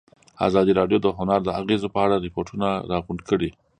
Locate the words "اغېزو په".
1.59-1.99